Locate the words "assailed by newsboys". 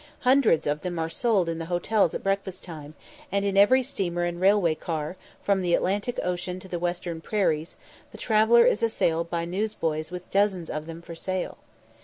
8.81-10.09